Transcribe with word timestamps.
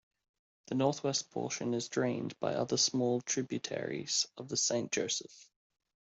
The 0.65 0.73
northwest 0.73 1.29
portion 1.29 1.75
is 1.75 1.87
drained 1.87 2.39
by 2.39 2.55
other 2.55 2.75
small 2.77 3.21
tributaries 3.21 4.25
of 4.35 4.49
the 4.49 4.57
Saint 4.57 4.91
Joseph. 4.91 5.47